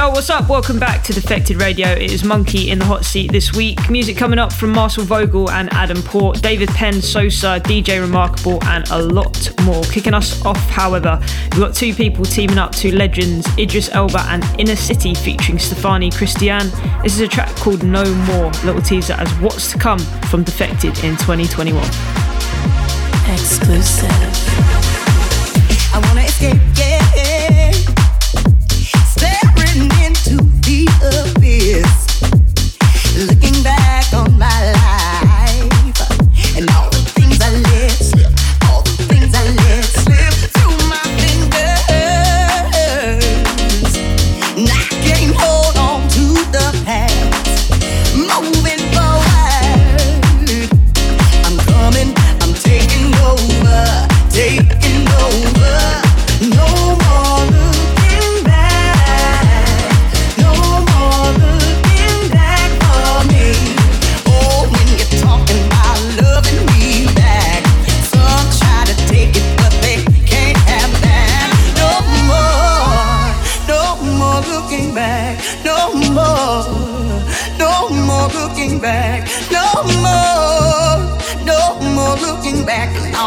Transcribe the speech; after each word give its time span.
Yo, 0.00 0.08
what's 0.08 0.30
up? 0.30 0.48
Welcome 0.48 0.78
back 0.78 1.02
to 1.02 1.12
Defected 1.12 1.60
Radio. 1.60 1.86
It 1.90 2.10
is 2.10 2.22
monki 2.22 2.68
in 2.68 2.78
the 2.78 2.86
hot 2.86 3.04
seat 3.04 3.30
this 3.32 3.52
week. 3.52 3.90
Music 3.90 4.16
coming 4.16 4.38
up 4.38 4.50
from 4.50 4.70
Marcel 4.70 5.04
Vogel 5.04 5.50
and 5.50 5.70
Adam 5.74 6.02
Port, 6.02 6.40
David 6.40 6.70
Penn, 6.70 7.02
Sosa, 7.02 7.60
DJ 7.62 8.00
Rimarkable, 8.00 8.64
and 8.64 8.88
a 8.92 8.98
lot 8.98 9.50
more. 9.64 9.82
Kicking 9.82 10.14
us 10.14 10.42
off, 10.46 10.56
however, 10.70 11.18
we've 11.52 11.60
got 11.60 11.74
two 11.74 11.92
people 11.92 12.24
teaming 12.24 12.56
up, 12.56 12.74
two 12.74 12.92
legends, 12.92 13.46
Idris 13.58 13.90
Elba 13.90 14.22
and 14.28 14.42
Inner 14.58 14.74
City 14.74 15.12
featuring 15.12 15.58
Stefani 15.58 16.10
Christian. 16.10 16.70
This 17.02 17.16
is 17.16 17.20
a 17.20 17.28
track 17.28 17.54
called 17.56 17.82
No 17.82 18.02
More, 18.24 18.50
little 18.64 18.80
teaser 18.80 19.12
as 19.18 19.30
what's 19.40 19.70
to 19.72 19.78
come 19.78 19.98
from 20.30 20.44
Defected 20.44 20.96
in 21.04 21.18
2021. 21.18 21.76
Exclusive. 23.30 24.08
I 25.92 26.00
wanna 26.06 26.22
escape, 26.22 26.58
yeah. 26.76 26.89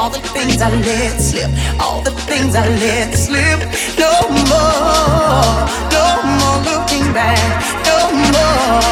All 0.03 0.09
the 0.09 0.19
things 0.35 0.61
I 0.61 0.69
let 0.69 1.17
slip, 1.17 1.49
all 1.79 2.01
the 2.01 2.11
things 2.11 2.55
I 2.55 2.67
let 2.67 3.15
slip. 3.15 3.59
No 3.97 4.11
more, 4.51 5.55
no 5.95 6.05
more 6.39 6.59
looking 6.67 7.07
back, 7.13 7.39
no 7.87 8.11
more, 8.11 8.83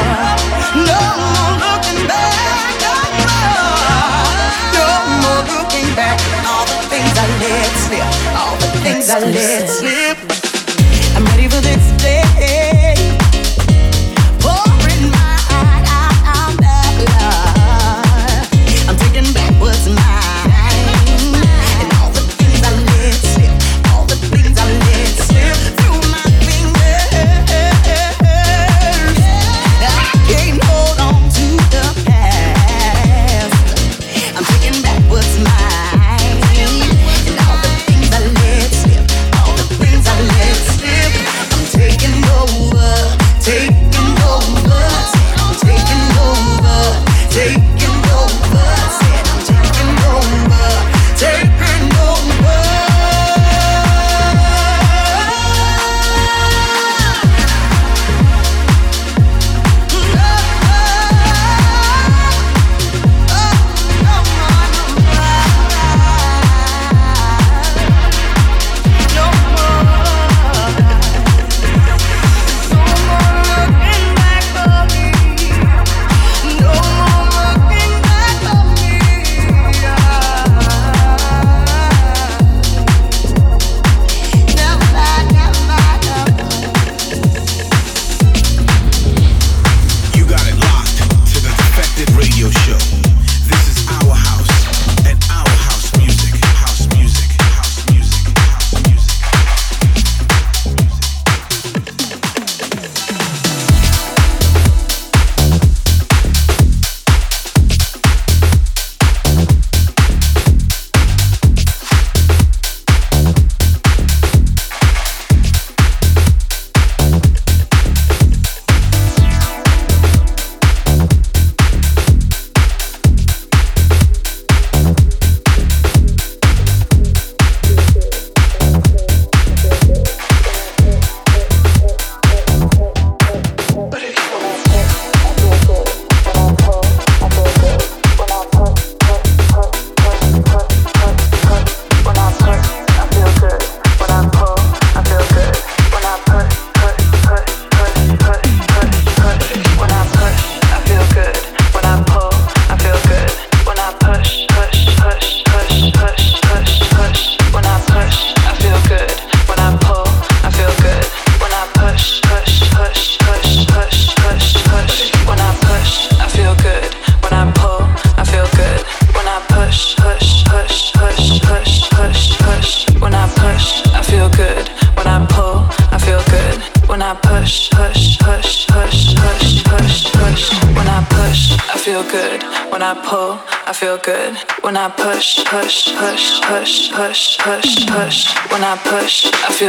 no 0.88 1.02
more 1.36 1.54
looking 1.68 2.08
back, 2.08 2.32
no 2.86 2.96
more, 3.28 3.92
no 4.80 4.88
more 5.22 5.44
looking 5.52 5.94
back. 6.00 6.18
All 6.48 6.66
the 6.66 6.80
things 6.88 7.14
I 7.24 7.28
let 7.44 7.72
slip, 7.84 8.08
all 8.40 8.56
the 8.64 8.70
things 8.80 9.10
I 9.10 9.20
let 9.20 9.68
slip. 9.68 10.51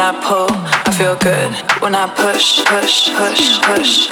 when 0.00 0.14
I 0.14 0.20
pull, 0.22 0.48
I 0.50 0.92
feel 0.96 1.16
good. 1.16 1.52
When 1.82 1.94
I 1.94 2.06
push, 2.14 2.64
push, 2.64 3.10
push, 3.14 3.60
push. 3.60 4.09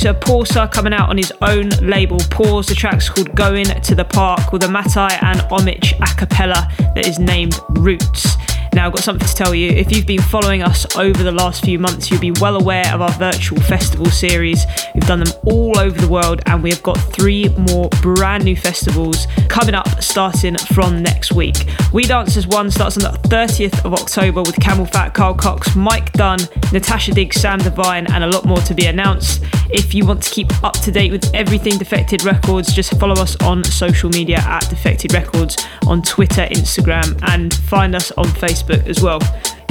Producer 0.00 0.18
PAWSA 0.18 0.72
coming 0.72 0.94
out 0.94 1.10
on 1.10 1.18
his 1.18 1.30
own 1.42 1.68
label 1.82 2.16
PAWZ. 2.16 2.68
The 2.68 2.74
track's 2.74 3.10
called 3.10 3.34
Going 3.34 3.66
to 3.66 3.94
the 3.94 4.06
Park 4.06 4.50
with 4.50 4.64
a 4.64 4.66
Mattei 4.66 5.14
and 5.20 5.40
Omich 5.50 5.92
a 6.00 6.16
cappella 6.16 6.72
that 6.94 7.06
is 7.06 7.18
named 7.18 7.60
Roots. 7.68 8.39
Now, 8.72 8.86
I've 8.86 8.92
got 8.92 9.02
something 9.02 9.26
to 9.26 9.34
tell 9.34 9.54
you. 9.54 9.70
If 9.70 9.90
you've 9.90 10.06
been 10.06 10.22
following 10.22 10.62
us 10.62 10.96
over 10.96 11.24
the 11.24 11.32
last 11.32 11.64
few 11.64 11.78
months, 11.78 12.10
you'll 12.10 12.20
be 12.20 12.30
well 12.40 12.54
aware 12.54 12.86
of 12.94 13.00
our 13.00 13.10
virtual 13.12 13.60
festival 13.62 14.06
series. 14.06 14.64
We've 14.94 15.06
done 15.06 15.18
them 15.18 15.32
all 15.44 15.76
over 15.78 16.00
the 16.00 16.08
world, 16.08 16.40
and 16.46 16.62
we 16.62 16.70
have 16.70 16.82
got 16.82 16.96
three 16.96 17.48
more 17.50 17.88
brand 18.00 18.44
new 18.44 18.54
festivals 18.54 19.26
coming 19.48 19.74
up 19.74 20.02
starting 20.02 20.56
from 20.56 21.02
next 21.02 21.32
week. 21.32 21.56
We 21.92 22.04
Dancers 22.04 22.46
1 22.46 22.70
starts 22.70 22.96
on 22.96 23.12
the 23.12 23.18
30th 23.28 23.84
of 23.84 23.92
October 23.92 24.42
with 24.42 24.54
CamelPhat, 24.56 25.14
Carl 25.14 25.34
Cox, 25.34 25.74
Mike 25.74 26.12
Dunn, 26.12 26.38
Natasha 26.72 27.12
Diggs, 27.12 27.40
Sam 27.40 27.58
Divine, 27.58 28.06
and 28.12 28.22
a 28.22 28.28
lot 28.28 28.44
more 28.44 28.58
to 28.58 28.74
be 28.74 28.86
announced. 28.86 29.42
If 29.72 29.94
you 29.94 30.04
want 30.04 30.22
to 30.24 30.30
keep 30.30 30.64
up 30.64 30.74
to 30.80 30.90
date 30.90 31.12
with 31.12 31.32
everything 31.34 31.78
Defected 31.78 32.24
Records, 32.24 32.72
just 32.72 32.98
follow 32.98 33.20
us 33.20 33.36
on 33.42 33.62
social 33.64 34.10
media 34.10 34.38
at 34.38 34.68
Defected 34.68 35.12
Records 35.12 35.56
on 35.86 36.02
Twitter, 36.02 36.46
Instagram, 36.50 37.18
and 37.28 37.54
find 37.54 37.94
us 37.94 38.10
on 38.12 38.24
Facebook 38.26 38.59
as 38.68 39.00
well. 39.02 39.18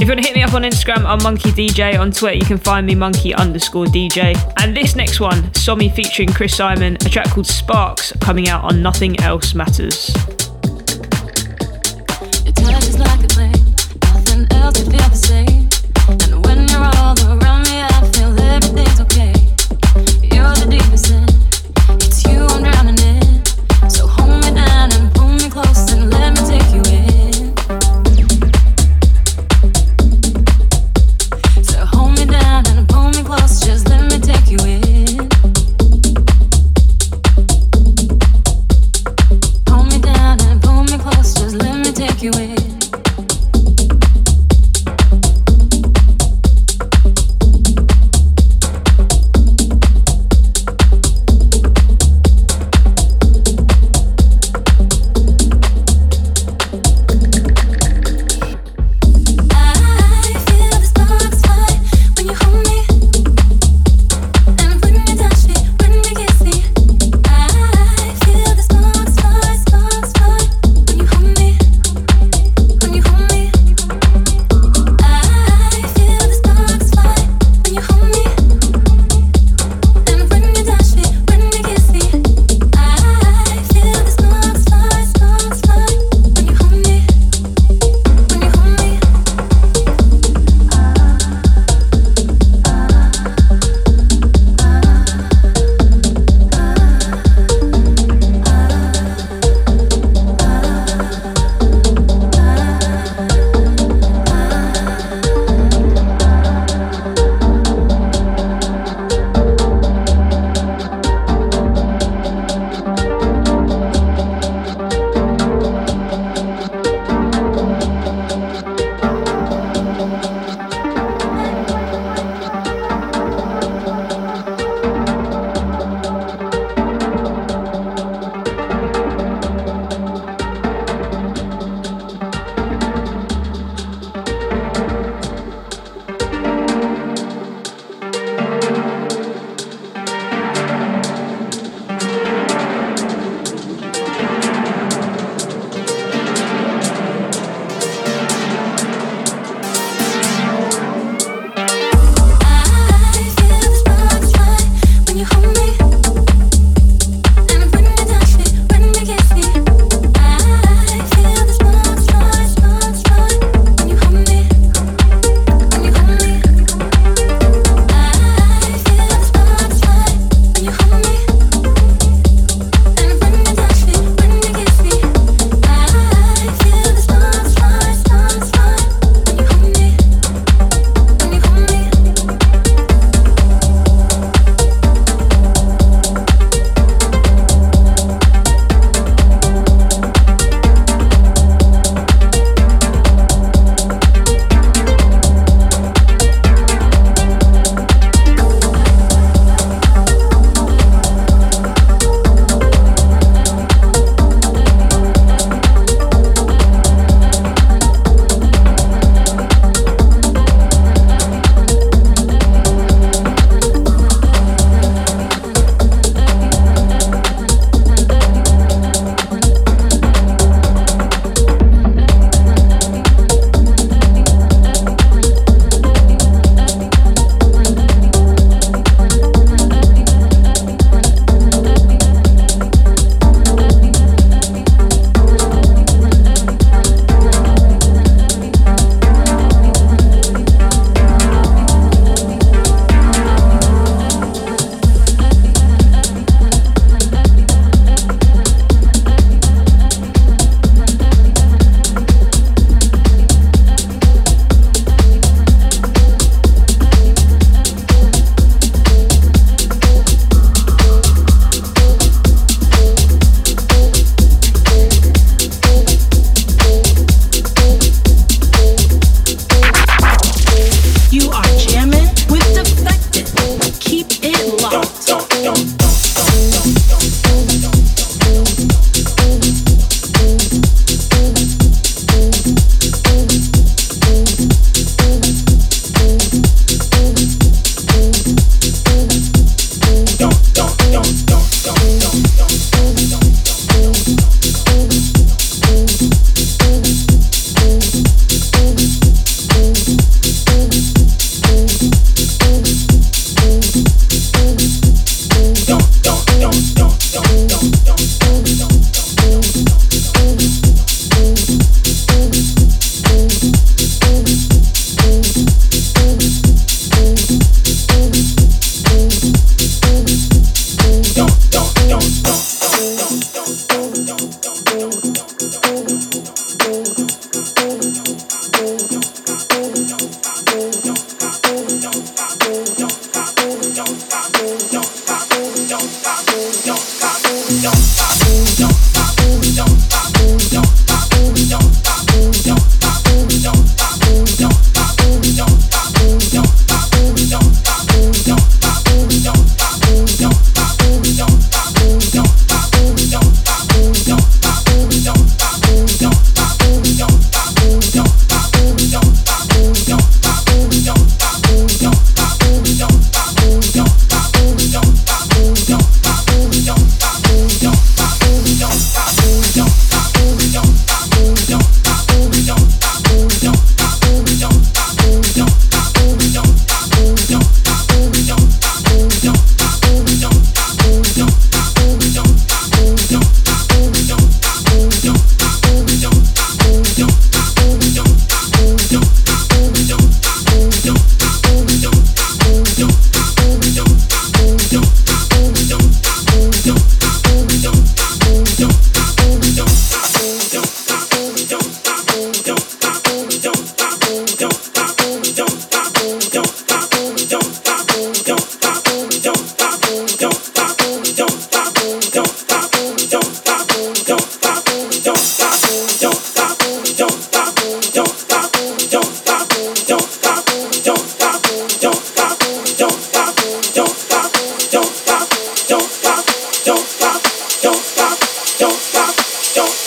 If 0.00 0.06
you 0.06 0.06
want 0.06 0.22
to 0.22 0.26
hit 0.26 0.34
me 0.34 0.42
up 0.42 0.54
on 0.54 0.62
Instagram, 0.62 1.04
I'm 1.04 1.18
monki 1.18 1.50
DJ. 1.52 1.98
On 2.00 2.10
Twitter, 2.10 2.36
you 2.36 2.46
can 2.46 2.56
find 2.56 2.86
me 2.86 2.94
monki 2.94 3.36
underscore 3.36 3.84
DJ. 3.84 4.34
And 4.58 4.74
this 4.74 4.96
next 4.96 5.20
one, 5.20 5.42
SOHMI 5.52 5.94
featuring 5.94 6.30
Chris 6.30 6.56
Simon, 6.56 6.96
a 6.96 7.08
track 7.10 7.30
called 7.30 7.46
Sparks, 7.46 8.12
coming 8.20 8.48
out 8.48 8.64
on 8.64 8.82
Nothing 8.82 9.20
Else 9.20 9.54
Matters. 9.54 10.14
And 16.08 16.44
when 16.44 16.66
you're 16.68 16.80
all 16.80 17.16
around 17.28 17.39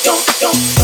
don't, 0.03 0.39
don't. 0.41 0.82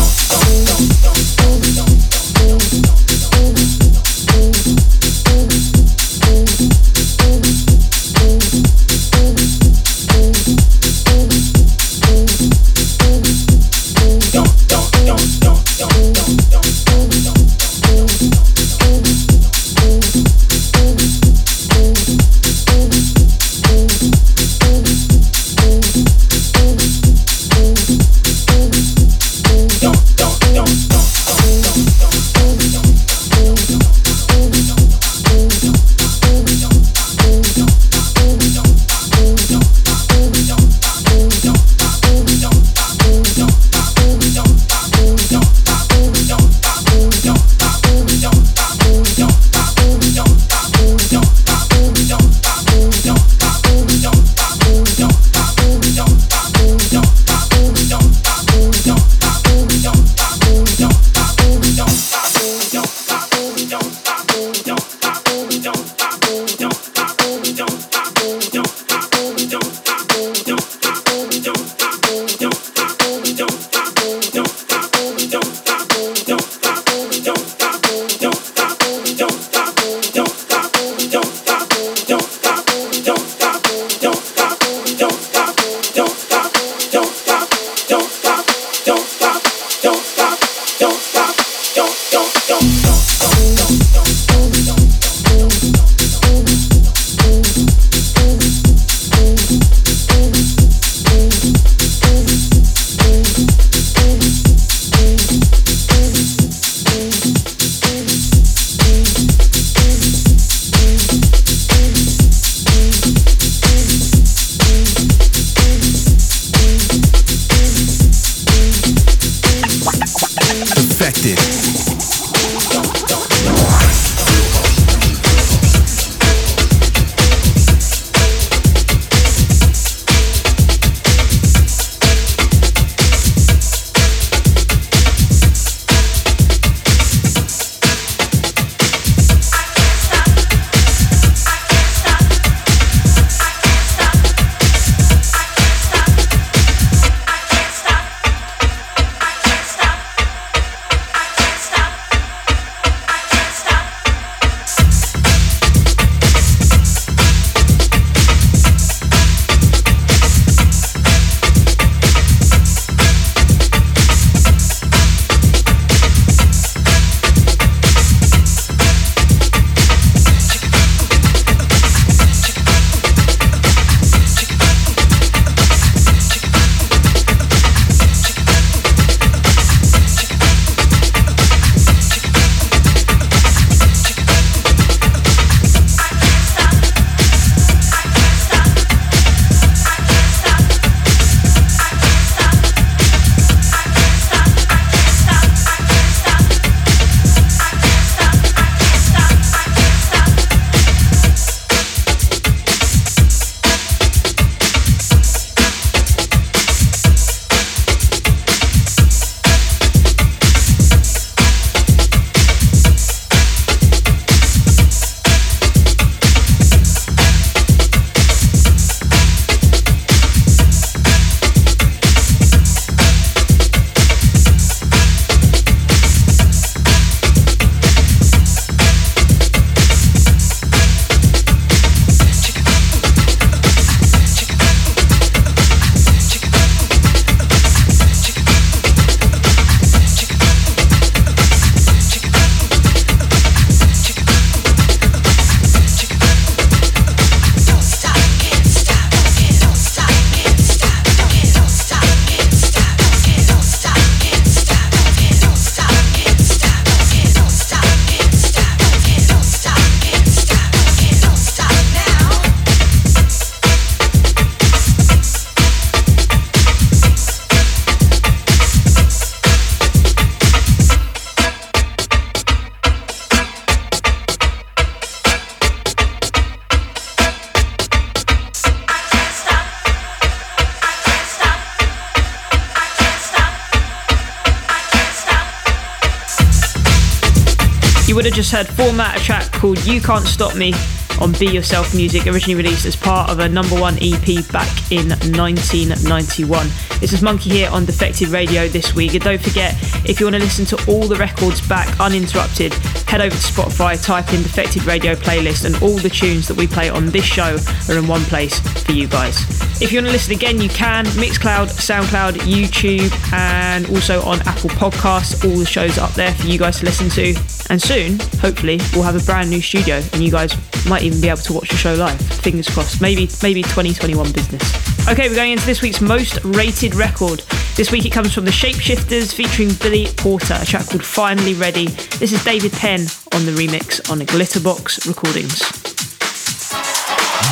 Just 288.50 288.66
heard 288.66 288.76
format 288.76 289.16
a 289.16 289.22
track 289.22 289.52
called 289.52 289.78
You 289.86 290.00
Can't 290.00 290.26
Stop 290.26 290.56
Me 290.56 290.74
on 291.20 291.30
Be 291.34 291.46
Yourself 291.46 291.94
Music, 291.94 292.26
originally 292.26 292.60
released 292.60 292.84
as 292.84 292.96
part 292.96 293.30
of 293.30 293.38
a 293.38 293.48
number 293.48 293.78
one 293.80 293.96
EP 294.00 294.44
back 294.50 294.66
in 294.90 295.10
1991. 295.38 296.66
This 296.98 297.12
is 297.12 297.20
monki 297.20 297.52
here 297.52 297.70
on 297.70 297.84
Defected 297.84 298.26
Radio 298.30 298.66
this 298.66 298.92
week. 298.92 299.14
And 299.14 299.22
don't 299.22 299.40
forget, 299.40 299.76
if 300.04 300.18
you 300.18 300.26
want 300.26 300.34
to 300.34 300.42
listen 300.42 300.64
to 300.64 300.90
all 300.90 301.06
the 301.06 301.14
records 301.14 301.60
back 301.68 302.00
uninterrupted, 302.00 302.74
head 303.06 303.20
over 303.20 303.36
to 303.36 303.40
Spotify, 303.40 304.02
type 304.04 304.32
in 304.34 304.42
Defected 304.42 304.84
Radio 304.84 305.14
playlist, 305.14 305.64
and 305.64 305.80
all 305.80 305.96
the 305.98 306.10
tunes 306.10 306.48
that 306.48 306.56
we 306.56 306.66
play 306.66 306.90
on 306.90 307.06
this 307.06 307.24
show 307.24 307.56
are 307.88 307.98
in 307.98 308.08
one 308.08 308.22
place 308.22 308.58
for 308.82 308.90
you 308.90 309.06
guys. 309.06 309.38
If 309.80 309.92
you 309.92 309.98
want 309.98 310.08
to 310.08 310.12
listen 310.12 310.34
again, 310.34 310.60
you 310.60 310.70
can. 310.70 311.04
Mixcloud, 311.04 311.68
SoundCloud, 311.68 312.32
YouTube, 312.40 313.32
and 313.32 313.88
also 313.90 314.20
on 314.22 314.40
Apple 314.40 314.70
Podcasts. 314.70 315.48
All 315.48 315.56
the 315.56 315.64
shows 315.64 315.98
up 315.98 316.10
there 316.14 316.34
for 316.34 316.48
you 316.48 316.58
guys 316.58 316.80
to 316.80 316.86
listen 316.86 317.08
to. 317.10 317.59
And 317.70 317.80
soon, 317.80 318.18
hopefully, 318.40 318.80
we'll 318.92 319.04
have 319.04 319.14
a 319.14 319.24
brand 319.24 319.48
new 319.48 319.62
studio, 319.62 320.02
and 320.12 320.22
you 320.24 320.30
guys 320.32 320.56
might 320.86 321.02
even 321.02 321.20
be 321.20 321.28
able 321.28 321.38
to 321.42 321.52
watch 321.52 321.68
the 321.68 321.76
show 321.76 321.94
live. 321.94 322.20
Fingers 322.20 322.68
crossed. 322.68 323.00
Maybe, 323.00 323.30
maybe 323.44 323.62
2021 323.62 324.32
business. 324.32 325.08
Okay, 325.08 325.28
we're 325.28 325.36
going 325.36 325.52
into 325.52 325.66
this 325.66 325.80
week's 325.80 326.00
most 326.00 326.44
rated 326.44 326.96
record. 326.96 327.44
This 327.76 327.92
week 327.92 328.04
it 328.04 328.10
comes 328.10 328.34
from 328.34 328.44
the 328.44 328.50
Shapeshifters 328.50 329.32
featuring 329.32 329.70
Billy 329.80 330.08
Porter, 330.16 330.58
a 330.60 330.66
track 330.66 330.88
called 330.88 331.04
Finally 331.04 331.54
Ready. 331.54 331.86
This 332.18 332.32
is 332.32 332.42
David 332.44 332.72
Penn 332.72 333.02
on 333.32 333.46
the 333.46 333.52
remix 333.52 334.10
on 334.10 334.18
Glitterbox 334.18 335.06
Recordings. 335.06 335.60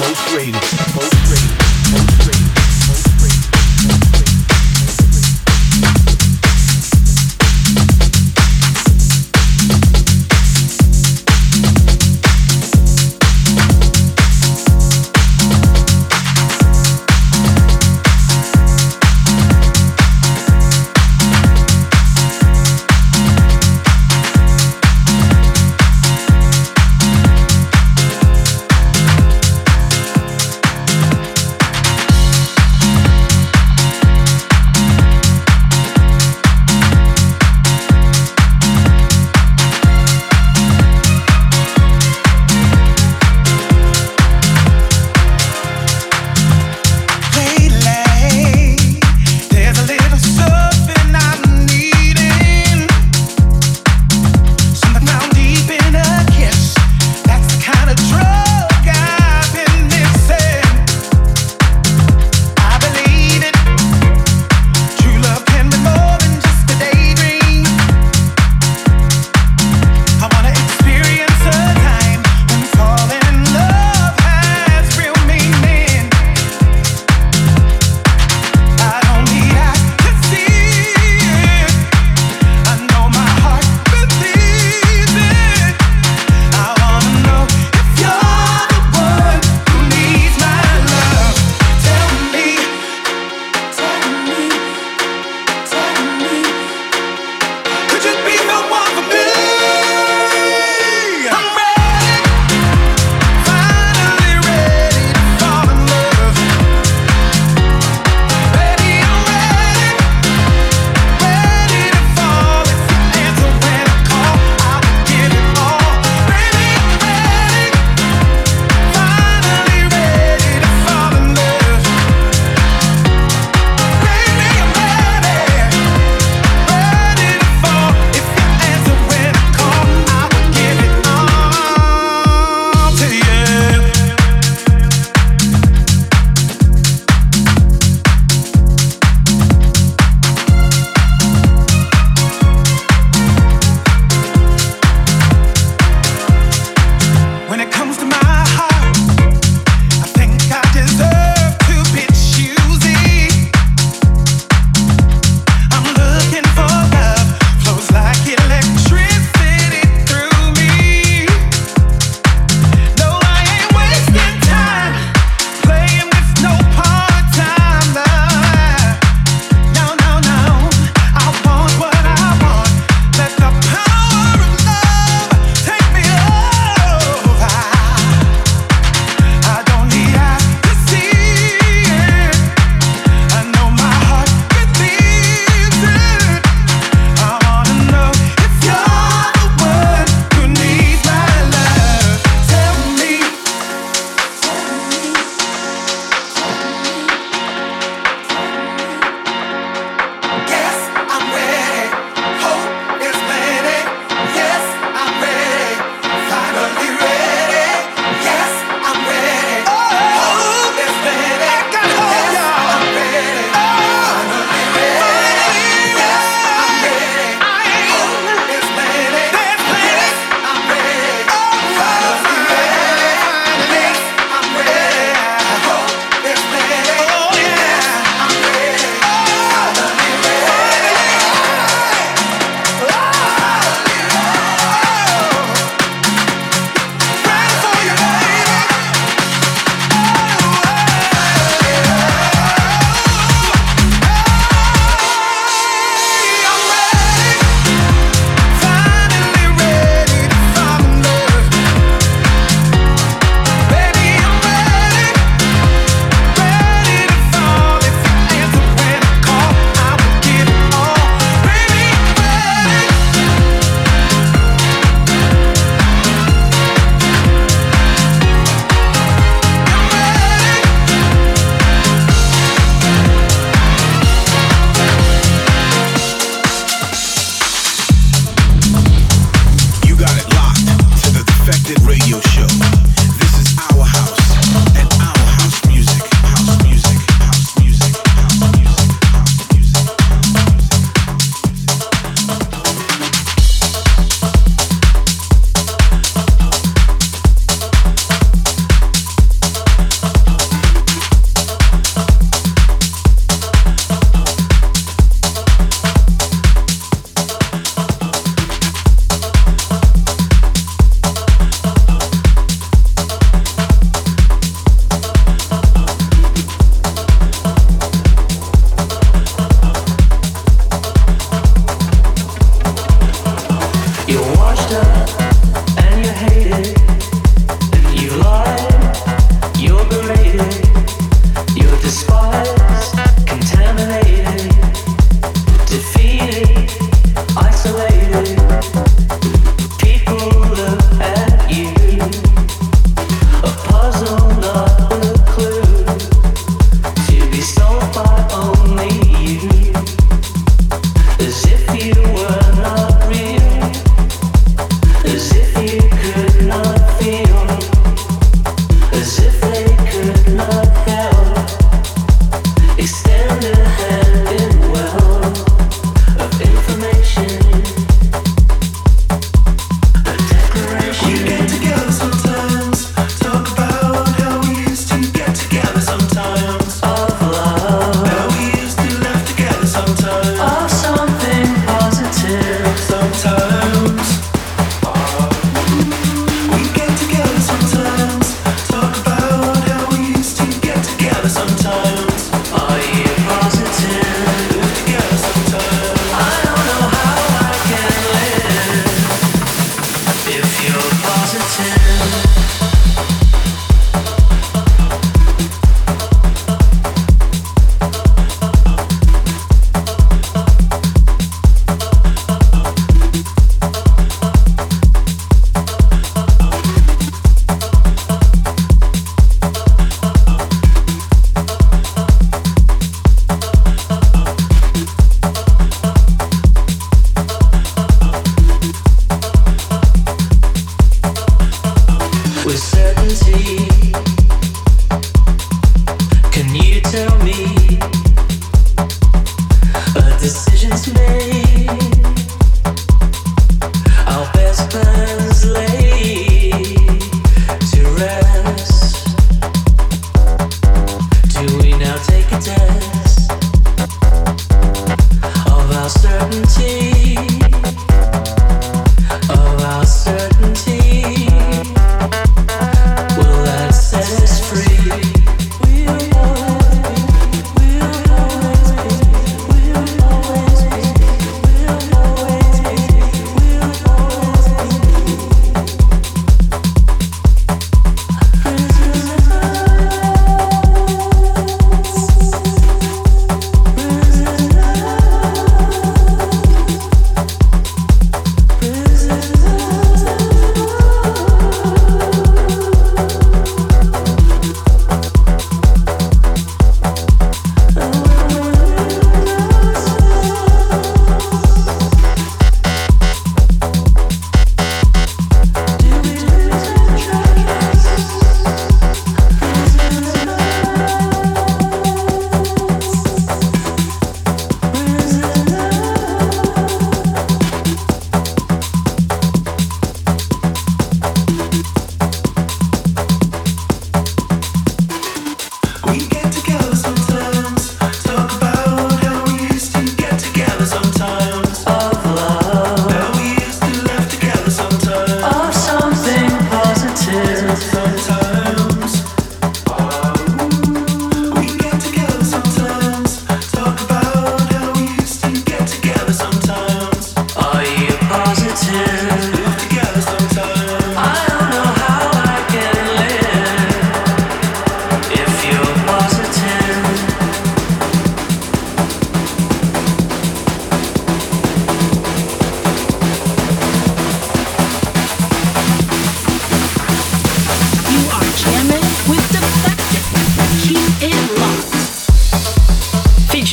Most 0.01 0.35
rated. 0.35 0.55
Most 0.95 1.15
rated. 1.31 1.93
Most 1.93 2.27
rated. 2.27 2.68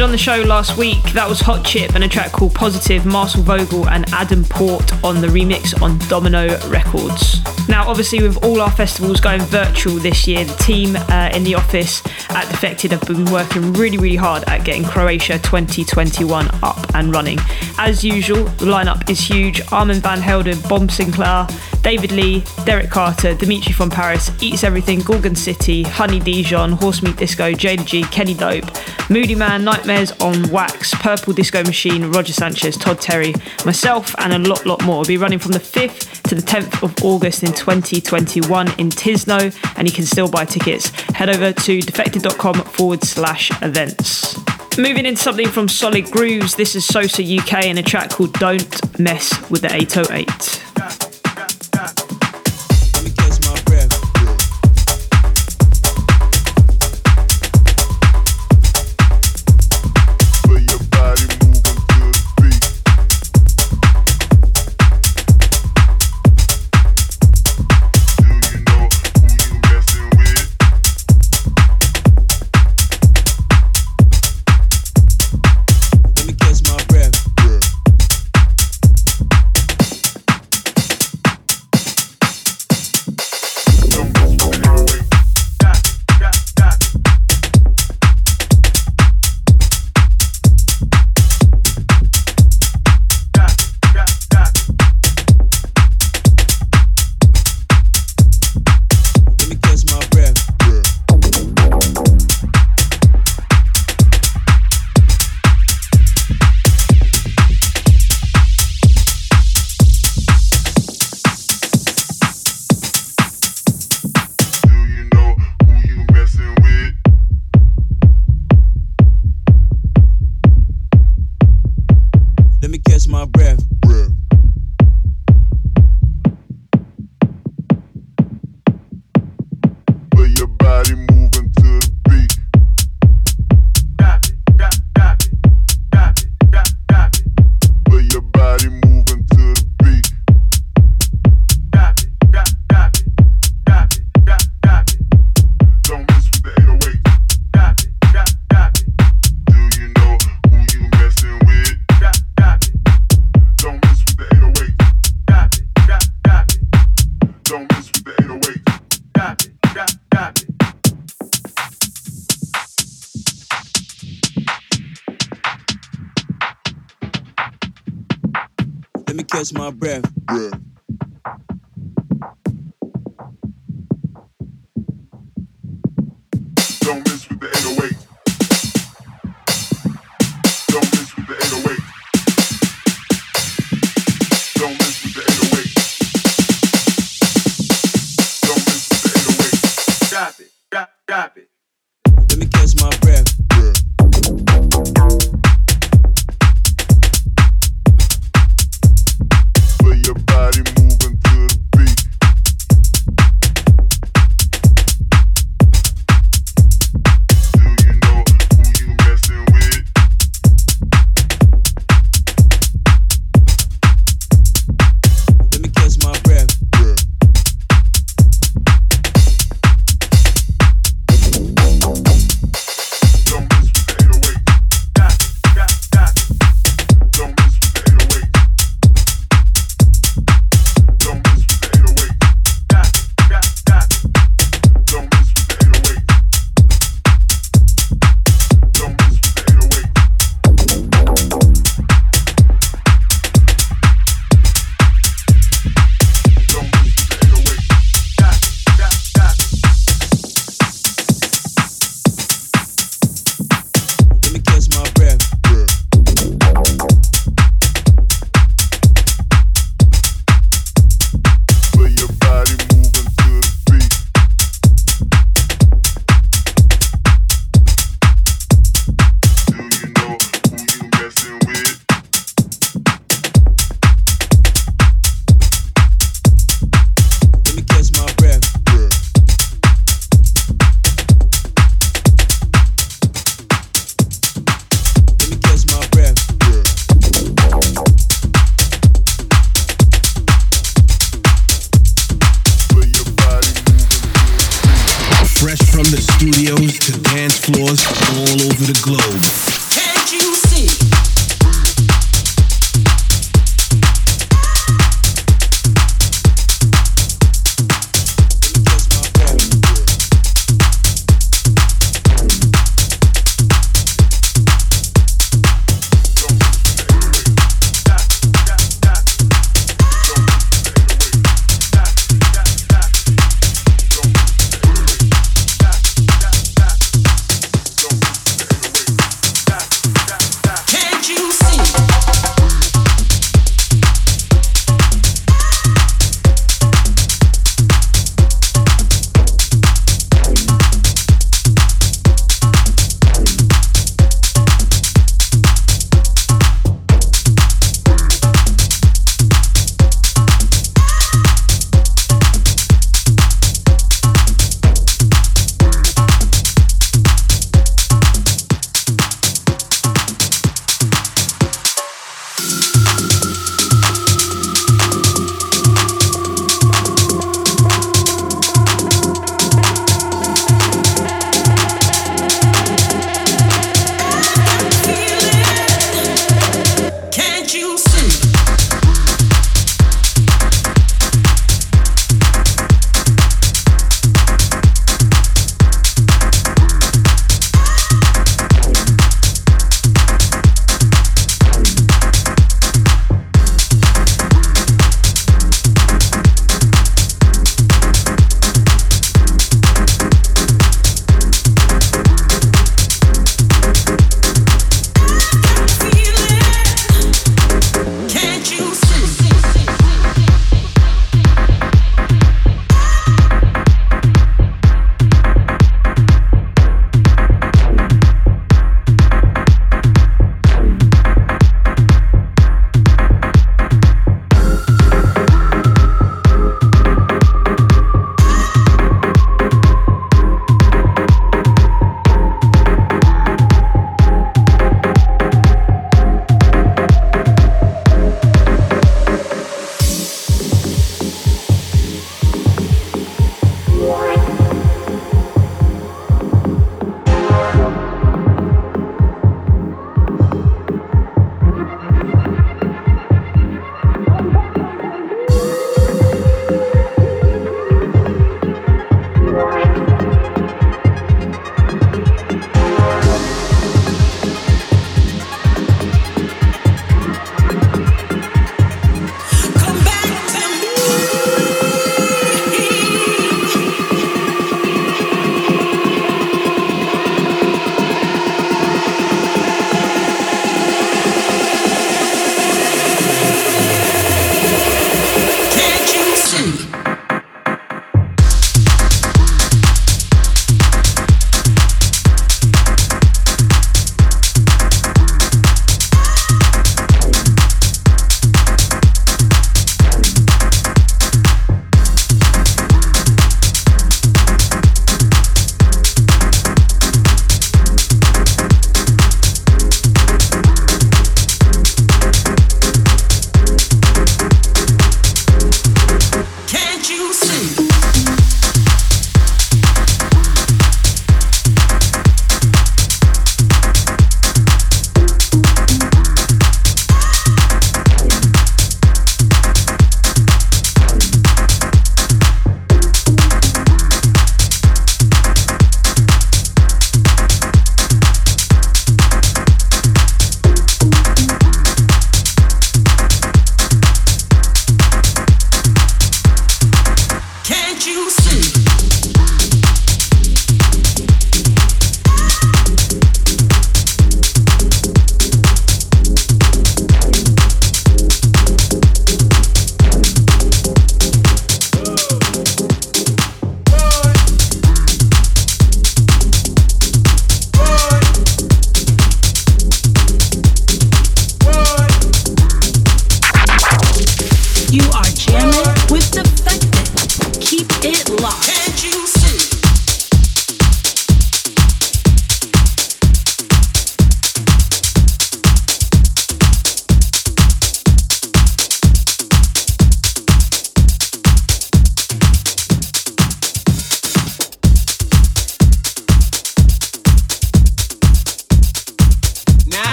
Show 0.00 0.42
last 0.46 0.78
week, 0.78 1.02
that 1.12 1.28
was 1.28 1.40
Hot 1.40 1.62
Chip 1.62 1.94
and 1.94 2.02
a 2.02 2.08
track 2.08 2.32
called 2.32 2.54
Positive, 2.54 3.04
Marcel 3.04 3.42
Vogel 3.42 3.86
and 3.86 4.10
Adam 4.14 4.44
Port 4.44 4.92
on 5.04 5.20
the 5.20 5.26
remix 5.26 5.80
on 5.82 5.98
Domino 6.08 6.58
Records. 6.68 7.44
Now, 7.68 7.86
obviously, 7.86 8.22
with 8.22 8.42
all 8.42 8.62
our 8.62 8.70
festivals 8.70 9.20
going 9.20 9.42
virtual 9.42 9.96
this 9.96 10.26
year, 10.26 10.44
the 10.46 10.54
team 10.54 10.96
uh, 10.96 11.30
in 11.34 11.44
the 11.44 11.54
office 11.54 12.02
at 12.30 12.48
Defected 12.48 12.92
have 12.92 13.02
been 13.02 13.26
working 13.26 13.74
really, 13.74 13.98
really 13.98 14.16
hard 14.16 14.42
at 14.48 14.64
getting 14.64 14.84
Croatia 14.84 15.38
2021 15.38 16.48
up 16.62 16.94
and 16.94 17.12
running. 17.12 17.38
As 17.76 18.02
usual, 18.02 18.44
the 18.44 18.66
lineup 18.66 19.08
is 19.10 19.20
huge 19.20 19.60
Armand 19.70 20.02
Van 20.02 20.18
Helden, 20.18 20.58
Bob 20.62 20.88
Sinclar, 20.88 21.46
David 21.82 22.12
Lee, 22.12 22.44
Derek 22.64 22.90
Carter, 22.90 23.34
Dimitri 23.34 23.72
from 23.72 23.90
Paris, 23.90 24.30
Eats 24.42 24.64
Everything, 24.64 25.00
Gorgon 25.00 25.34
City, 25.34 25.82
Honey 25.82 26.20
Dijon, 26.20 26.72
Horse 26.72 27.02
Meat 27.02 27.16
Disco, 27.16 27.52
Jayda 27.52 27.84
G, 27.84 28.02
Kenny 28.04 28.34
Dope, 28.34 28.64
Moodymann, 29.08 29.62
Nightmares 29.64 30.12
on 30.20 30.48
Wax, 30.50 30.94
Purple 30.94 31.32
Disco 31.32 31.62
Machine, 31.64 32.10
Roger 32.12 32.32
Sanchez, 32.32 32.76
Todd 32.76 33.00
Terry, 33.00 33.34
myself, 33.64 34.14
and 34.18 34.32
a 34.32 34.48
lot, 34.48 34.66
lot 34.66 34.84
more. 34.84 34.98
will 34.98 35.04
be 35.04 35.16
running 35.16 35.38
from 35.38 35.52
the 35.52 35.58
5th 35.58 36.22
to 36.22 36.34
the 36.34 36.42
10th 36.42 36.82
of 36.82 36.94
August 37.04 37.42
in 37.42 37.52
2021 37.52 38.68
in 38.78 38.90
Tisno, 38.90 39.54
and 39.76 39.88
you 39.88 39.94
can 39.94 40.04
still 40.04 40.28
buy 40.28 40.44
tickets. 40.44 40.90
Head 41.12 41.30
over 41.30 41.52
to 41.52 41.80
defected.com 41.80 42.54
forward 42.64 43.02
slash 43.02 43.50
events. 43.62 44.38
Moving 44.78 45.04
into 45.04 45.20
something 45.20 45.48
from 45.48 45.68
Solid 45.68 46.10
Grooves, 46.10 46.54
this 46.54 46.76
is 46.76 46.84
Sosa 46.84 47.22
UK 47.22 47.64
and 47.64 47.78
a 47.78 47.82
track 47.82 48.10
called 48.10 48.32
Don't 48.34 48.98
Mess 48.98 49.50
with 49.50 49.62
the 49.62 49.74
808. 49.74 51.09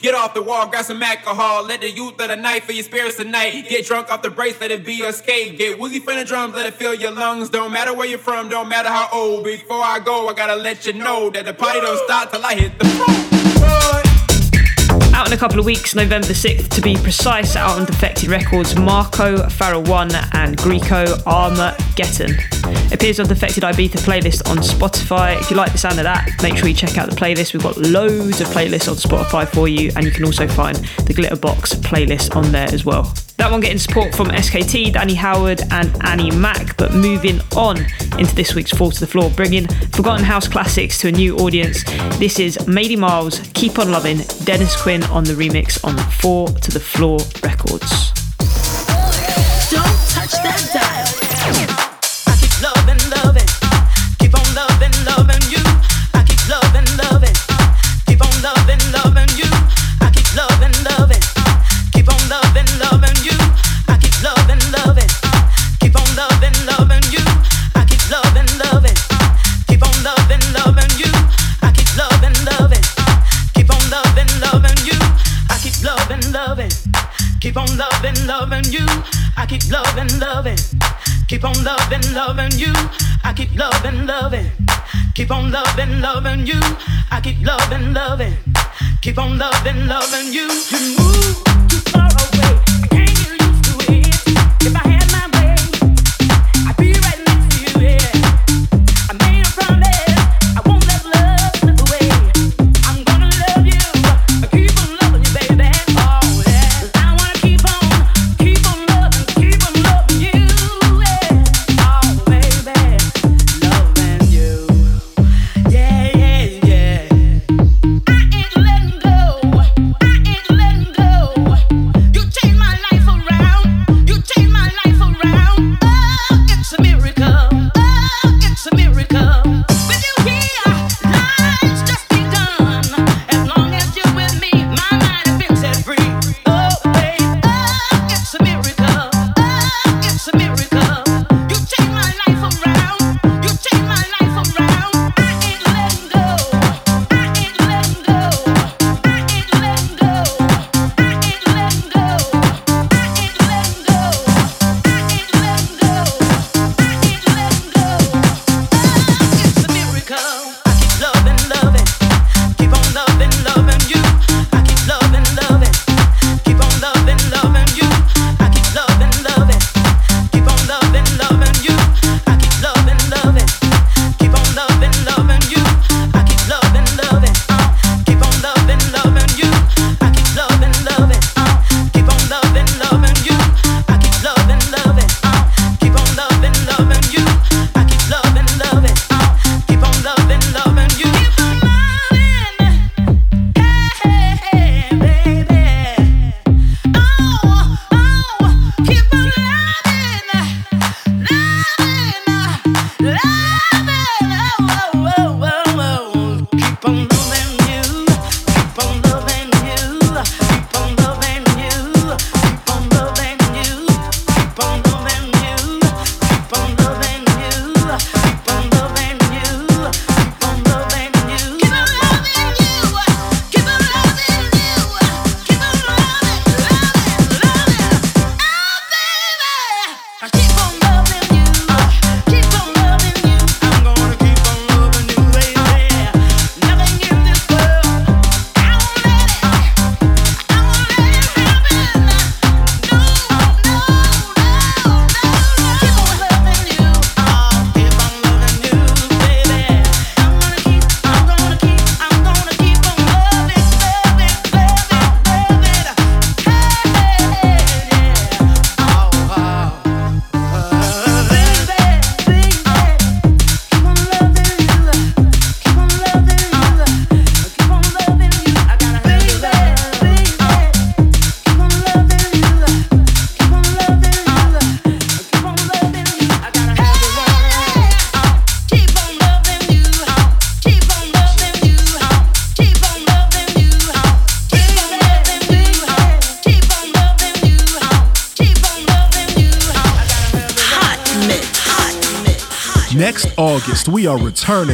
Get 0.00 0.14
off 0.14 0.34
the 0.34 0.42
wall, 0.42 0.66
grab 0.68 0.84
some 0.84 1.02
alcohol. 1.02 1.64
Let 1.64 1.80
the 1.80 1.90
youth 1.90 2.20
of 2.20 2.28
the 2.28 2.36
night 2.36 2.64
for 2.64 2.72
your 2.72 2.84
spirits 2.84 3.16
tonight. 3.16 3.68
Get 3.68 3.86
drunk 3.86 4.10
off 4.10 4.22
the 4.22 4.30
brace, 4.30 4.60
let 4.60 4.70
it 4.70 4.84
be 4.84 4.94
your 4.94 5.12
skate. 5.12 5.58
Get 5.58 5.78
woozy 5.78 6.00
from 6.00 6.16
the 6.16 6.24
drums, 6.24 6.54
let 6.54 6.66
it 6.66 6.74
fill 6.74 6.94
your 6.94 7.12
lungs. 7.12 7.50
Don't 7.50 7.72
matter 7.72 7.94
where 7.94 8.06
you're 8.06 8.18
from, 8.18 8.48
don't 8.48 8.68
matter 8.68 8.88
how 8.88 9.08
old. 9.12 9.44
Before 9.44 9.82
I 9.82 9.98
go, 9.98 10.28
I 10.28 10.34
gotta 10.34 10.56
let 10.56 10.86
you 10.86 10.92
know 10.92 11.30
that 11.30 11.44
the 11.44 11.54
party 11.54 11.80
don't 11.80 11.98
stop 12.04 12.30
till 12.30 12.44
I 12.44 12.54
hit 12.54 12.78
the 12.78 12.84
floor 12.86 13.29
out 15.20 15.26
in 15.26 15.34
a 15.34 15.36
couple 15.36 15.58
of 15.58 15.66
weeks, 15.66 15.94
November 15.94 16.28
6th 16.28 16.68
to 16.70 16.80
be 16.80 16.96
precise, 16.96 17.54
out 17.54 17.78
on 17.78 17.84
Defected 17.84 18.30
Records, 18.30 18.74
Marco, 18.74 19.36
Faraone, 19.48 20.14
and 20.32 20.56
Greeko 20.56 21.22
Armour 21.26 21.76
Appears 22.90 23.20
on 23.20 23.26
Defected 23.26 23.62
Ibiza 23.62 23.98
playlist 23.98 24.48
on 24.48 24.56
Spotify. 24.58 25.38
If 25.38 25.50
you 25.50 25.58
like 25.58 25.72
the 25.72 25.78
sound 25.78 25.98
of 25.98 26.04
that, 26.04 26.30
make 26.42 26.56
sure 26.56 26.68
you 26.68 26.74
check 26.74 26.96
out 26.96 27.10
the 27.10 27.16
playlist. 27.16 27.52
We've 27.52 27.62
got 27.62 27.76
loads 27.76 28.40
of 28.40 28.46
playlists 28.48 28.88
on 28.88 28.96
Spotify 28.96 29.46
for 29.46 29.68
you, 29.68 29.92
and 29.94 30.06
you 30.06 30.10
can 30.10 30.24
also 30.24 30.48
find 30.48 30.76
the 30.76 31.12
Glitterbox 31.12 31.74
playlist 31.82 32.34
on 32.34 32.50
there 32.50 32.72
as 32.72 32.86
well. 32.86 33.12
That 33.40 33.50
one 33.50 33.62
getting 33.62 33.78
support 33.78 34.14
from 34.14 34.26
SKT, 34.26 34.92
Danny 34.92 35.14
Howard, 35.14 35.62
and 35.70 35.90
Annie 36.04 36.30
Mac. 36.30 36.76
But 36.76 36.92
moving 36.92 37.40
on 37.56 37.78
into 38.18 38.34
this 38.34 38.54
week's 38.54 38.70
4 38.70 38.92
To 38.92 39.00
The 39.00 39.06
Floor, 39.06 39.30
bringing 39.30 39.66
Forgotten 39.92 40.26
House 40.26 40.46
classics 40.46 40.98
to 40.98 41.08
a 41.08 41.12
new 41.12 41.38
audience. 41.38 41.82
This 42.18 42.38
is 42.38 42.58
Maydie 42.68 42.98
Myles, 42.98 43.40
Keep 43.54 43.78
On 43.78 43.90
Loving, 43.90 44.18
Dennis 44.44 44.78
Quin 44.82 45.02
on 45.04 45.24
the 45.24 45.32
remix 45.32 45.82
on 45.82 45.96
4 46.20 46.48
To 46.48 46.70
The 46.70 46.80
Floor 46.80 47.18
Records. 47.42 48.12
Don't 49.70 49.86
touch 50.10 50.32
that. 50.42 50.79
Keep 81.40 81.56
on 81.56 81.64
loving, 81.64 82.12
loving 82.12 82.58
you. 82.58 82.72
I 83.24 83.32
keep 83.34 83.56
loving, 83.56 84.04
loving. 84.04 84.50
Keep 85.14 85.30
on 85.30 85.50
loving, 85.50 86.02
loving 86.02 86.46
you. 86.46 86.60
I 87.10 87.18
keep 87.22 87.40
loving, 87.42 87.94
loving. 87.94 88.36
Keep 89.00 89.16
on 89.16 89.38
loving, 89.38 89.86
loving 89.86 90.34
you. 90.34 90.50
You 90.68 90.98
move 90.98 91.42
too 91.66 91.80
far 91.92 92.10
away. 92.12 92.60
Can't 92.66 92.90
get 92.90 93.40
used 93.40 93.64
to 93.64 93.72
it. 93.88 94.66
If 94.66 94.76
I 94.76 94.89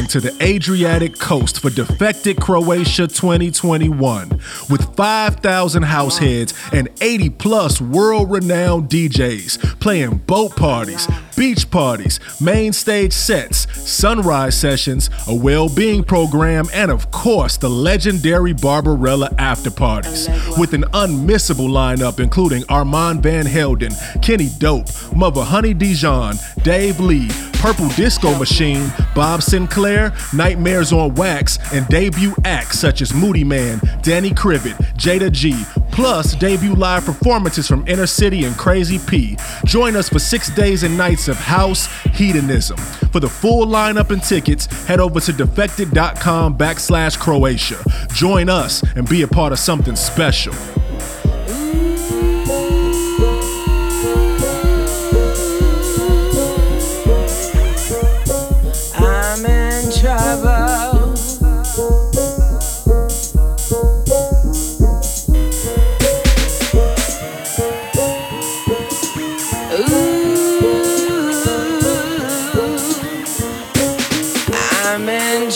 to 0.07 0.21
the 0.21 0.35
Adriatic 0.41 1.19
coast 1.19 1.59
for 1.59 1.69
Defected 1.69 2.39
Croatia 2.39 3.07
2021 3.07 4.29
with 4.69 4.95
5,000 4.95 5.83
house 5.83 6.17
heads 6.17 6.53
and 6.71 6.87
80 7.01 7.31
plus 7.31 7.81
world 7.81 8.31
renowned 8.31 8.89
DJs 8.89 9.79
playing 9.81 10.17
boat 10.19 10.55
parties, 10.55 11.09
beach 11.35 11.69
parties, 11.69 12.21
main 12.39 12.71
stage 12.71 13.11
sets, 13.11 13.67
sunrise 13.77 14.57
sessions, 14.57 15.09
a 15.27 15.35
well 15.35 15.67
being 15.67 16.05
program, 16.05 16.67
and 16.73 16.89
of 16.89 17.11
course, 17.11 17.57
the 17.57 17.69
legendary 17.69 18.53
Barbarella 18.53 19.33
after 19.37 19.69
parties. 19.69 20.29
With 20.57 20.73
an 20.73 20.83
unmissable 20.93 21.69
lineup 21.69 22.21
including 22.21 22.63
Armand 22.69 23.23
Van 23.23 23.45
Helden, 23.45 23.91
Kenny 24.21 24.49
Dope, 24.57 24.87
Mother 25.13 25.43
Honey 25.43 25.73
Dijon, 25.73 26.35
Dave 26.63 27.01
Lee, 27.01 27.29
Purple 27.59 27.89
Disco 27.89 28.37
Machine, 28.37 28.91
Bob 29.15 29.41
Sinclar, 29.41 30.13
Nightmares 30.33 30.93
on 30.93 31.15
Wax, 31.15 31.57
and 31.73 31.87
debut 31.87 32.35
acts 32.45 32.79
such 32.79 33.01
as 33.01 33.11
Moodymann, 33.11 34.01
Danny 34.03 34.29
Krivit, 34.29 34.75
Jayda 34.95 35.31
G, 35.31 35.55
plus 35.91 36.35
debut 36.35 36.75
live 36.75 37.03
performances 37.03 37.67
from 37.67 37.85
Inner 37.87 38.05
City 38.05 38.45
and 38.45 38.55
Crazy 38.57 38.99
P. 38.99 39.37
Join 39.65 39.95
us 39.95 40.07
for 40.07 40.19
six 40.19 40.51
days 40.51 40.83
and 40.83 40.95
nights 40.95 41.27
of 41.27 41.35
house 41.35 41.87
hedonism. 42.13 42.77
For 43.11 43.19
the 43.19 43.29
full 43.29 43.65
lineup 43.65 44.11
and 44.11 44.21
tickets, 44.21 44.67
head 44.85 44.99
over 44.99 45.19
to 45.19 45.33
defected.com 45.33 46.57
backslash 46.57 47.17
Croatia. 47.17 47.83
Join 48.13 48.49
us 48.49 48.83
and 48.95 49.09
be 49.09 49.23
a 49.23 49.27
part 49.27 49.51
of 49.51 49.59
something 49.59 49.95
special. 49.95 50.53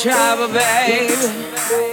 Trouble, 0.01 0.47
babe. 0.47 1.90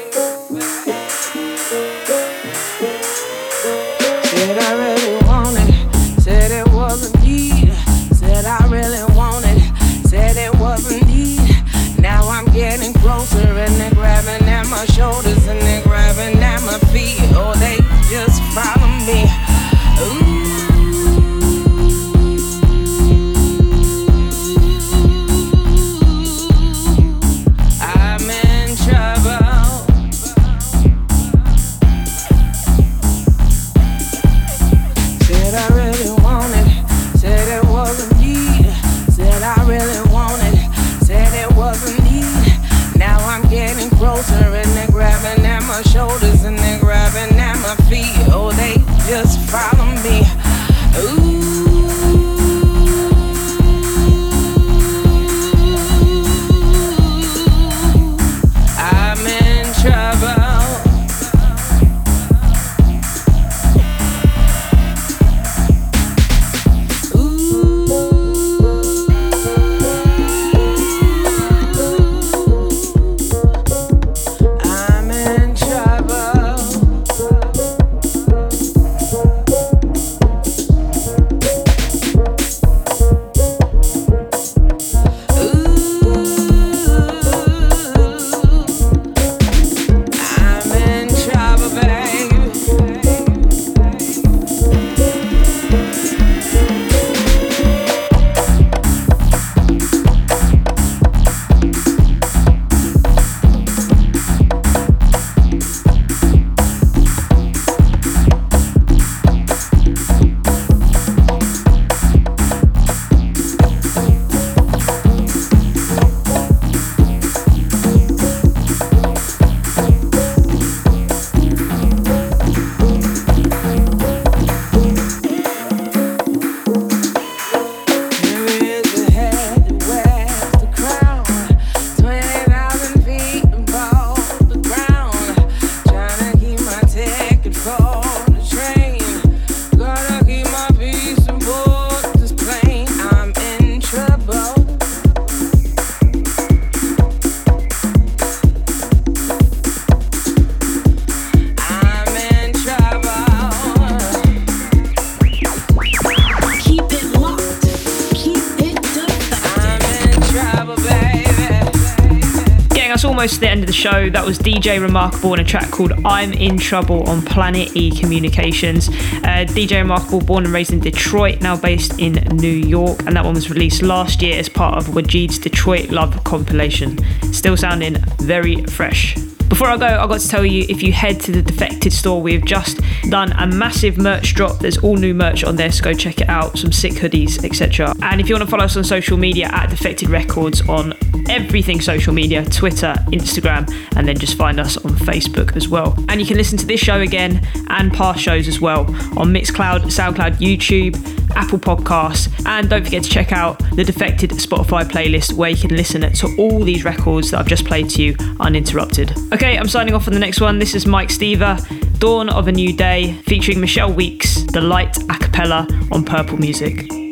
Almost 163.18 163.34
to 163.34 163.40
the 163.40 163.50
end 163.50 163.60
of 163.62 163.66
the 163.66 163.72
show, 163.72 164.08
that 164.10 164.24
was 164.24 164.38
DJ 164.38 164.78
Rimarkable 164.78 165.32
and 165.32 165.40
a 165.40 165.44
track 165.44 165.72
called 165.72 165.90
I'm 166.04 166.32
in 166.32 166.56
Trouble 166.56 167.02
on 167.08 167.20
Planet 167.20 167.76
E 167.76 167.90
Communications. 167.90 168.86
Uh, 168.88 169.44
DJ 169.44 169.82
Rimarkable, 169.82 170.24
born 170.24 170.44
and 170.44 170.54
raised 170.54 170.72
in 170.72 170.78
Detroit, 170.78 171.40
now 171.40 171.56
based 171.56 171.98
in 171.98 172.12
New 172.36 172.46
York, 172.46 173.00
and 173.06 173.16
that 173.16 173.24
one 173.24 173.34
was 173.34 173.50
released 173.50 173.82
last 173.82 174.22
year 174.22 174.38
as 174.38 174.48
part 174.48 174.78
of 174.78 174.94
Waajeed's 174.94 175.40
Detroit 175.40 175.90
Love 175.90 176.22
compilation. 176.22 176.96
Still 177.32 177.56
sounding 177.56 177.96
very 178.20 178.62
fresh. 178.66 179.16
Before 179.48 179.66
I 179.66 179.76
go, 179.78 179.86
I've 179.86 180.08
got 180.08 180.20
to 180.20 180.28
tell 180.28 180.46
you 180.46 180.64
if 180.68 180.84
you 180.84 180.92
head 180.92 181.18
to 181.22 181.32
the 181.32 181.42
Defected 181.42 181.92
store, 181.92 182.22
we've 182.22 182.44
just 182.44 182.80
done 183.10 183.32
a 183.32 183.48
massive 183.48 183.98
merch 183.98 184.34
drop. 184.34 184.60
There's 184.60 184.78
all 184.78 184.96
new 184.96 185.14
merch 185.14 185.42
on 185.42 185.56
there, 185.56 185.72
so 185.72 185.82
go 185.82 185.92
check 185.92 186.20
it 186.20 186.28
out. 186.28 186.56
Some 186.56 186.70
sick 186.70 186.92
hoodies, 186.92 187.44
etc. 187.44 187.94
And 188.02 188.20
if 188.20 188.28
you 188.28 188.36
want 188.36 188.44
to 188.44 188.50
follow 188.50 188.66
us 188.66 188.76
on 188.76 188.84
social 188.84 189.16
media 189.16 189.48
at 189.50 189.70
Defected 189.70 190.10
Records 190.10 190.60
on 190.68 190.94
everything 191.28 191.80
social 191.80 192.12
media 192.12 192.44
Twitter, 192.44 192.94
Instagram, 193.08 193.70
and 193.96 194.06
then 194.06 194.16
just 194.16 194.36
find 194.36 194.58
us 194.58 194.76
on 194.78 194.92
Facebook 194.92 195.56
as 195.56 195.68
well. 195.68 195.94
And 196.08 196.20
you 196.20 196.26
can 196.26 196.36
listen 196.36 196.58
to 196.58 196.66
this 196.66 196.80
show 196.80 197.00
again 197.00 197.46
and 197.68 197.92
past 197.92 198.20
shows 198.20 198.48
as 198.48 198.60
well 198.60 198.80
on 199.18 199.32
Mixcloud, 199.32 199.82
SoundCloud, 199.82 200.36
YouTube, 200.36 200.96
Apple 201.36 201.58
Podcasts, 201.58 202.28
and 202.46 202.68
don't 202.68 202.84
forget 202.84 203.02
to 203.02 203.10
check 203.10 203.32
out 203.32 203.58
the 203.76 203.84
Defected 203.84 204.30
Spotify 204.30 204.82
playlist 204.84 205.34
where 205.34 205.50
you 205.50 205.56
can 205.56 205.76
listen 205.76 206.00
to 206.12 206.36
all 206.38 206.64
these 206.64 206.84
records 206.84 207.30
that 207.30 207.40
I've 207.40 207.46
just 207.46 207.64
played 207.64 207.90
to 207.90 208.02
you 208.02 208.16
uninterrupted. 208.40 209.16
Okay, 209.32 209.58
I'm 209.58 209.68
signing 209.68 209.94
off 209.94 210.08
on 210.08 210.14
the 210.14 210.20
next 210.20 210.40
one. 210.40 210.58
This 210.58 210.74
is 210.74 210.86
Mike 210.86 211.08
Steva, 211.08 211.98
Dawn 211.98 212.28
of 212.28 212.48
a 212.48 212.52
New 212.52 212.72
Day, 212.72 213.14
featuring 213.26 213.60
Michelle 213.60 213.92
Weeks, 213.92 214.42
The 214.52 214.60
Light 214.60 214.96
a 215.10 215.18
cappella 215.18 215.66
on 215.92 216.04
Purple 216.04 216.38
Music. 216.38 217.07